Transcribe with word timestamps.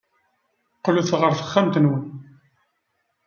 Qqlet 0.77 1.09
ɣer 1.19 1.31
texxamt-nwen. 1.33 2.03